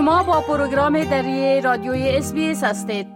[0.00, 3.06] شما با پروگرام دری رادیوی اس هستید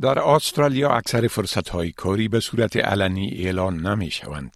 [0.00, 4.50] در استرالیا اکثر فرصت های کاری به صورت علنی اعلان نمی شوند.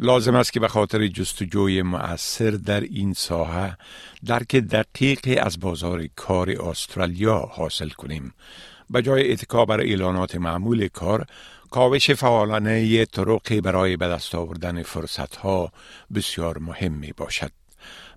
[0.00, 3.76] لازم است که به خاطر جستجوی مؤثر در این ساحه
[4.26, 8.34] درک دقیقی از بازار کار استرالیا حاصل کنیم.
[8.90, 11.26] به جای اتکا بر اعلانات معمول کار،
[11.70, 15.72] کاوش فعالانه طرقی برای به دست آوردن فرصت ها
[16.14, 17.61] بسیار مهم می باشد.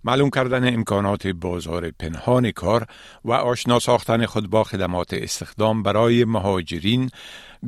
[0.06, 2.86] معلوم کردن امکانات بازار پنهان کار
[3.26, 7.10] و آشنا ساختن خود با خدمات استخدام برای مهاجرین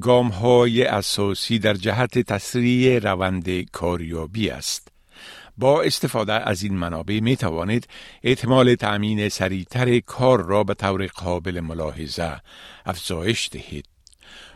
[0.01, 4.87] گام های اساسی در جهت تسریع روند کاریابی است.
[5.57, 7.87] با استفاده از این منابع می توانید
[8.23, 12.41] احتمال تأمین سریعتر کار را به طور قابل ملاحظه
[12.85, 13.85] افزایش دهید.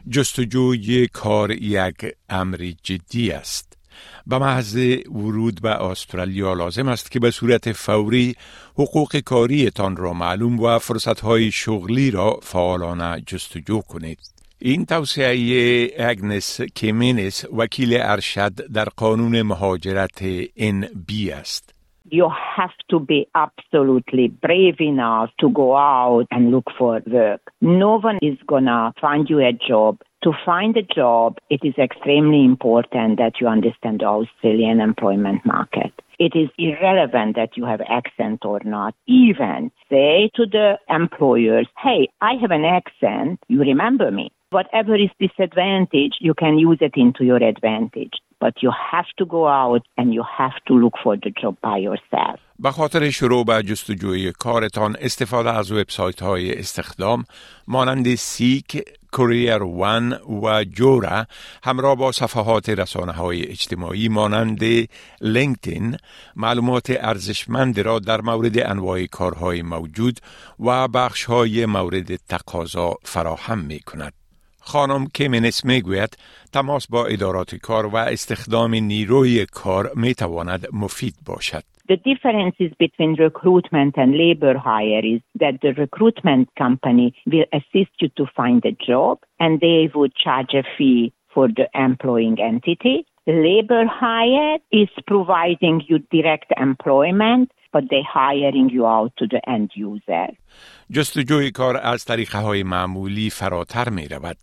[0.10, 3.71] جستجوی کار یک امر جدی است.
[4.28, 4.78] به محض
[5.12, 8.36] ورود به استرالیا لازم است که به صورت فوری
[8.74, 14.20] حقوق کاریتان را معلوم و فرصتهای شغلی را فعالانه جستجو کنید.
[14.60, 20.24] این توصیه اگنس کیمینس وکیل ارشد در قانون مهاجرت
[20.58, 21.76] NB است.
[22.12, 27.42] You have to be absolutely brave enough to go out and look for work.
[27.62, 32.45] No one is gonna find you a job to find a job, it is extremely
[32.45, 35.93] important that you understand the Australian employment market.
[36.19, 38.95] It is irrelevant that you have accent or not.
[39.07, 44.33] Even say to the employers, hey, I have an accent, you remember me.
[44.51, 48.15] Whatever is disadvantage, you can use it into your advantage.
[48.41, 51.79] But you have to go out and you have to look for the job by
[51.79, 52.41] yourself.
[52.59, 57.25] به خاطر شروع به جستجوی کارتان استفاده از وبسایت های استخدام
[57.69, 61.26] مانند سیک، کوریر ون و جورا
[61.64, 64.60] همراه با صفحات رسانه های اجتماعی مانند
[65.22, 65.98] لینکدین
[66.36, 70.20] معلومات ارزشمند را در مورد انواع کارهای موجود
[70.60, 74.14] و بخش های مورد تقاضا فراهم می کند.
[74.62, 76.18] خانم کیمنس می گوید
[76.54, 81.64] تماس با ادارات کار و استخدام نیروی کار می تواند مفید باشد.
[81.91, 88.09] The differences between recruitment and labor hire is that the recruitment company will assist you
[88.17, 93.07] to find a job and they would charge a fee for the employing entity.
[93.29, 99.71] Labor hire is providing you direct employment but they hiring you out to the end
[99.77, 100.27] user.
[100.91, 104.37] جستجوی کار از طریقه های معمولی فراتر می رود.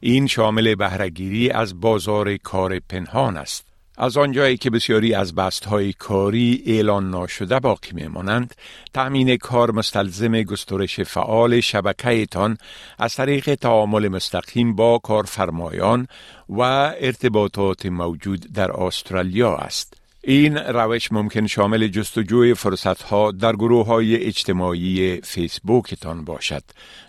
[0.00, 3.63] این شامل بهرهگیری از بازار کار پنهان است.
[3.97, 8.55] از آنجایی که بسیاری از بست های کاری اعلان ناشده باقی میمانند
[8.93, 12.57] تأمین کار مستلزم گسترش فعال شبکهتان
[12.99, 16.07] از طریق تعامل مستقیم با کارفرمایان
[16.49, 16.61] و
[16.99, 20.04] ارتباطات موجود در استرالیا است.
[20.27, 26.63] این روش ممکن شامل جستجوی فرصتها در گروه های اجتماعی فیسبوکتان باشد.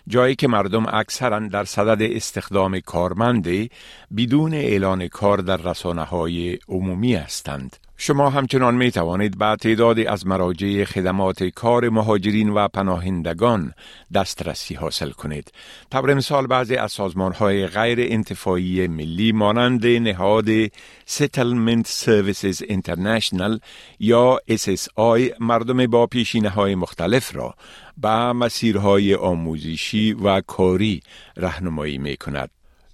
[0.07, 3.69] جایی که مردم اکثرا در صدد استخدام کارمنده
[4.17, 7.86] بدون اعلان کار در رسانه های عمومی هستند.
[7.99, 13.73] شما همچنان می توانید به تعدادی از مراجع خدمات کار مهاجرین و پناهندگان
[14.13, 15.51] دسترسی حاصل کنید.
[15.89, 20.67] طبر مثال بعضی از سازمان های غیر انتفاعی ملی مانند نهاد
[21.07, 23.59] Settlement Services International
[23.99, 27.55] یا SSI مردم با پیشینه های مختلف را
[27.97, 31.01] به مسیرهای آموزشی و کاری
[31.37, 32.49] رهنمایی می کند.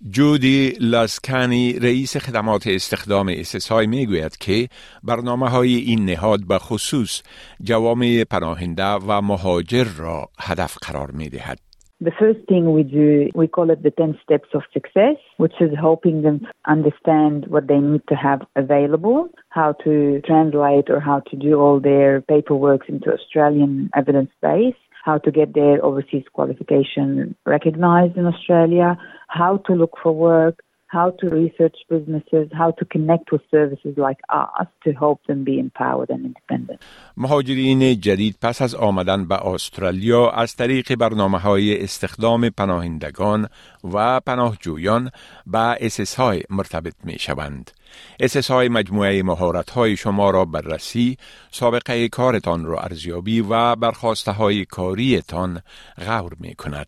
[0.09, 4.67] جودی لاسکانی رئیس خدمات استخدام اسسای می گوید که
[5.03, 7.21] برنامه های این نهاد به خصوص
[7.61, 11.59] جوامع پناهنده و مهاجر را هدف قرار می دهد.
[12.01, 15.71] The first thing we do, we call it the 10 steps of success, which is
[15.79, 21.35] helping them understand what they need to have available, how to translate or how to
[21.37, 28.15] do all their paperwork into Australian evidence base, how to get their overseas qualification recognized
[28.15, 28.97] in Australia,
[29.27, 30.63] how to look for work,
[30.97, 35.55] how to research businesses, how to connect with services like us to help them be
[35.65, 36.79] empowered and independent.
[37.17, 43.47] مهاجرین جدید پس از آمدن به استرالیا از طریق برنامه های استخدام پناهندگان
[43.93, 45.09] و پناهجویان
[45.47, 47.71] به SSI مرتبط می شوند.
[48.19, 51.17] SSI مجموعه مهارت های شما را بررسی،
[51.51, 55.61] سابقه کارتان را ارزیابی و برخواسته های کاریتان
[55.97, 56.87] غور می کند.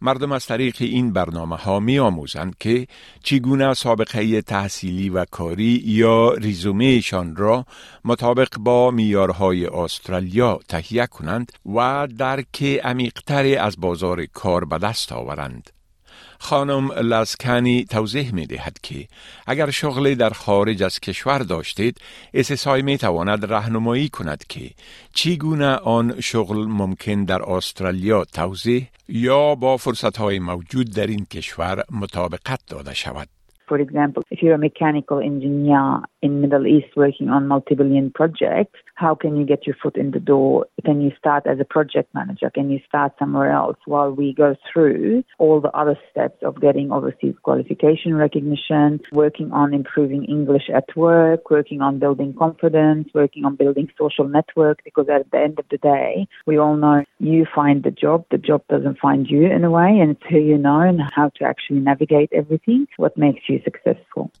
[0.00, 2.86] مردم از طریق این برنامه ها می آموزند که
[3.22, 7.66] چگونه سابقه تحصیلی و کاری یا ریزومهشان را
[8.04, 15.75] مطابق با میارهای استرالیا تهیه کنند و درک عمیقتری از بازار کار به دست آورند.
[16.38, 19.06] خانم لسکانی توضیح می دهد که
[19.46, 22.00] اگر شغلی در خارج از کشور داشتید
[22.34, 24.70] اسسای می تواند رهنمایی کند که
[25.14, 31.82] چگونه آن شغل ممکن در استرالیا توضیح یا با فرصت های موجود در این کشور
[31.90, 33.28] مطابقت داده شود.
[33.68, 39.14] For example, if you're a mechanical engineer in Middle East working on multi-billion projects, how
[39.14, 40.66] can you get your foot in the door?
[40.84, 42.50] Can you start as a project manager?
[42.50, 46.90] Can you start somewhere else while we go through all the other steps of getting
[46.90, 53.54] overseas qualification recognition, working on improving English at work, working on building confidence, working on
[53.54, 54.80] building social network?
[54.84, 58.38] Because at the end of the day, we all know you find the job, the
[58.38, 61.44] job doesn't find you in a way, and it's who you know and how to
[61.44, 64.32] actually navigate everything, what makes you successful.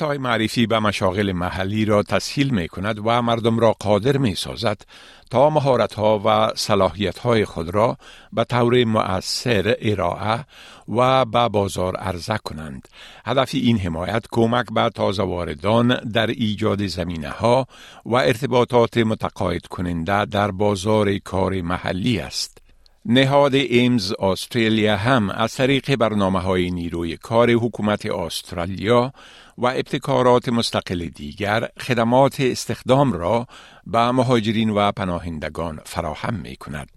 [0.00, 4.82] های معرفی به مشاغل محلی را تسهیل می کند و مردم را قادر می سازد
[5.30, 7.96] تا مهارت ها و صلاحیت های خود را
[8.32, 10.46] به طور مؤثر ارائه
[10.88, 12.88] و به بازار عرضه کنند.
[13.24, 17.66] هدف این حمایت کمک به تازه واردان در ایجاد زمینه ها
[18.06, 22.59] و ارتباطات متقاعد کننده در بازار کار محلی است.
[23.04, 29.12] نهاد ایمز استرالیا هم از طریق برنامه های نیروی کار حکومت استرالیا
[29.58, 33.46] و ابتکارات مستقل دیگر خدمات استخدام را
[33.86, 36.90] به مهاجرین و پناهندگان فراهم می کند.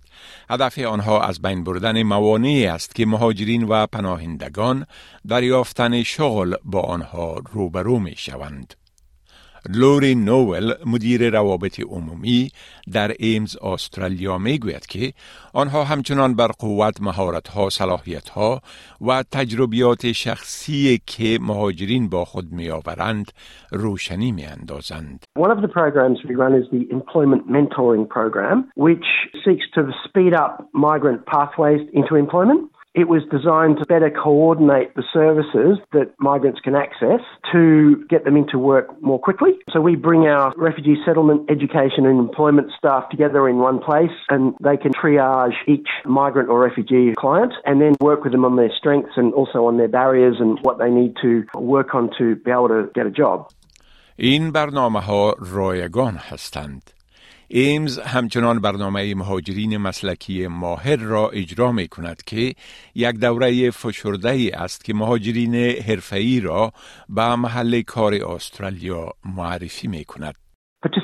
[0.50, 4.86] هدف آنها از بین بردن موانعی است که مهاجرین و پناهندگان
[5.28, 8.74] دریافتن شغل با آنها روبرو می شوند.
[9.70, 12.50] لوری نوول مدیر روابط عمومی
[12.94, 15.14] در ایمز استرالیا می گوید که
[15.54, 18.62] آنها همچنان بر قوت مهارت ها صلاحیت ها
[19.08, 23.32] و تجربیات شخصی که مهاجرین با خود می آورند
[23.72, 25.26] روشنی می اندازند.
[25.40, 29.08] One of the programs we run is the employment mentoring program which
[29.46, 32.73] seeks to speed up migrant pathways into employment.
[32.95, 37.21] It was designed to better coordinate the services that migrants can access
[37.53, 39.53] to get them into work more quickly.
[39.73, 44.55] So we bring our refugee settlement, education and employment staff together in one place and
[44.63, 48.73] they can triage each migrant or refugee client and then work with them on their
[48.77, 52.51] strengths and also on their barriers and what they need to work on to be
[52.51, 53.49] able to get a job.
[54.17, 56.92] این برنامه ها رایگان هستند.
[57.56, 62.56] ایمز همچنان برنامه مهاجرین مسلکی ماهر را اجرا می کند که
[62.96, 66.74] یک دوره فشرده ای است که مهاجرین حرفه‌ای را
[67.10, 70.43] به محل کار استرالیا معرفی می کند.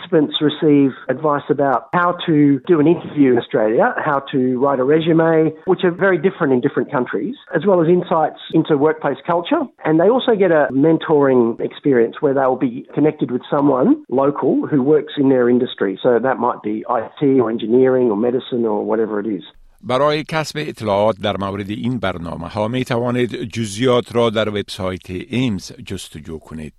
[0.09, 4.83] Participants receive advice about how to do an interview in Australia, how to write a
[4.83, 9.61] resume, which are very different in different countries, as well as insights into workplace culture.
[9.85, 14.81] And they also get a mentoring experience where they'll be connected with someone local who
[14.81, 15.99] works in their industry.
[16.01, 19.43] So that might be IT or engineering or medicine or whatever it is.
[19.81, 25.71] برای کسب اطلاعات در مورد این برنامه ها می توانید جزیات را در وبسایت ایمز
[25.71, 26.73] جستجو کنید.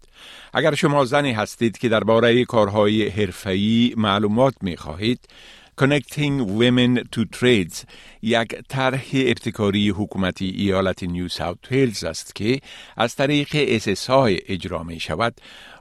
[0.55, 5.21] اگر شما زنی هستید که درباره کارهای حرفه‌ای معلومات می خواهید،
[5.81, 7.85] Connecting Women to Trades
[8.23, 12.61] یک طرح ابتکاری حکومتی ایالت نیو ساوت ویلز است که
[12.97, 15.35] از طریق اسسای اجرا می شود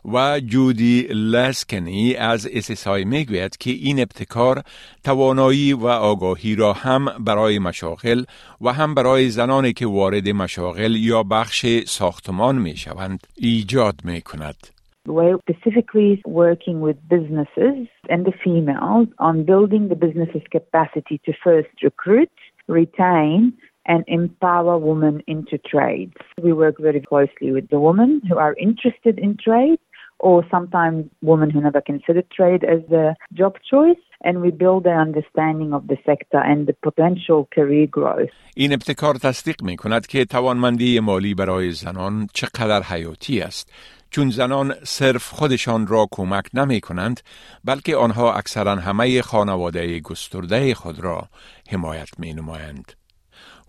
[0.06, 4.64] و جودی لسکنی از اسسای می گوید که این ابتکار
[5.04, 8.24] توانایی و آگاهی را هم برای مشاغل
[8.62, 14.79] و هم برای زنانی که وارد مشاغل یا بخش ساختمان می شوند ایجاد می کند.
[15.09, 21.69] We're specifically working with businesses and the females on building the business's capacity to first
[21.83, 22.31] recruit,
[22.69, 23.53] retain,
[23.87, 26.15] and empower women into trades.
[26.43, 29.79] We work very closely with the women who are interested in trade
[30.19, 34.03] or sometimes women who never considered trade as a job choice.
[34.27, 38.33] And we build their understanding of the sector and the potential career growth.
[38.57, 43.73] این ابتکار تصدیق می کند که توانمندی مالی برای زنان چقدر حیاتی است
[44.12, 47.22] چون زنان صرف خودشان را کمک نمی کنند
[47.64, 51.30] بلکه آنها اکثرا همه خانواده گسترده خود را
[51.70, 52.94] حمایت می نمایند.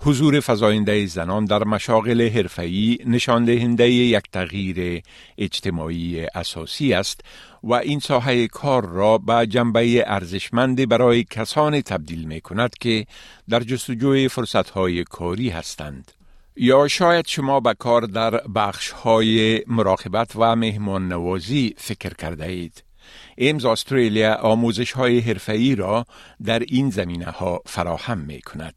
[0.03, 5.03] حضور فزاینده زنان در مشاغل حرفه‌ای نشان دهنده یک تغییر
[5.39, 7.21] اجتماعی اساسی است
[7.63, 13.07] و این ساحه کار را به جنبه ارزشمند برای کسانی تبدیل می کند که
[13.49, 16.20] در جستجوی فرصتهای کاری هستند.
[16.63, 22.85] یا شاید شما به کار در بخش های مراقبت و مهمان نوازی فکر کرده اید.
[23.37, 26.05] ایمز استرالیا آموزش های حرفه‌ای را
[26.45, 28.75] در این زمینه ها فراهم می کند.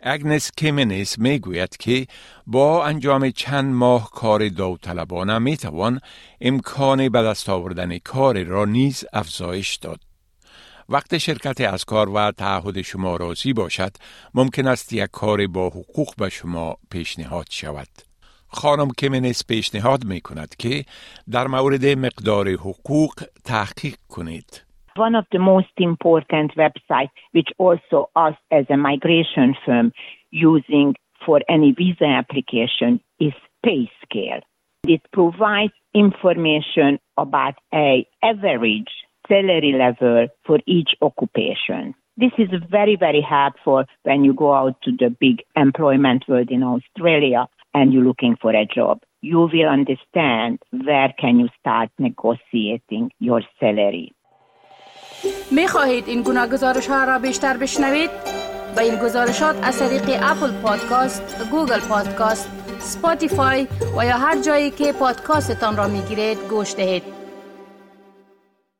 [0.00, 2.06] اگنس کیمنس می گوید که
[2.46, 6.00] با انجام چند ماه کار داوطلبانه می توان
[6.40, 10.07] امکان به دست آوردن کار را نیز افزایش داد.
[10.90, 13.90] وقت شرکت از کار و تعهد شما راضی باشد
[14.34, 17.88] ممکن است یک کار با حقوق به شما پیشنهاد شود
[18.48, 20.84] خانم کمنس پیشنهاد می کند که
[21.32, 23.12] در مورد مقدار حقوق
[23.44, 24.64] تحقیق کنید
[25.08, 29.86] One of the most important websites, which also us as a migration firm
[30.50, 30.88] using
[31.24, 32.90] for any visa application,
[33.26, 34.42] is PayScale.
[34.94, 36.90] It provides information
[37.24, 38.92] about a average
[39.27, 41.95] salary level for each occupation.
[42.17, 46.61] This is very, very helpful when you go out to the big employment world in
[46.61, 48.99] Australia and you're looking for a job.
[49.21, 54.11] You will understand where can you start negotiating your salary.
[55.51, 58.09] می خواهید این گناه گزارش ها را بیشتر بشنوید؟
[58.75, 63.67] با این گزارشات از طریق اپل پادکاست، گوگل پادکاست، سپاتیفای
[63.97, 67.16] و یا هر جایی که پادکاستتان را می گیرید گوش دهید.